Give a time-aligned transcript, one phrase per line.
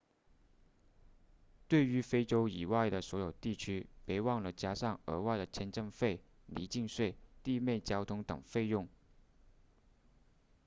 [1.67, 8.89] 对于非洲以外的所有地区别忘了加上额外的签证费离境税地面交通等费用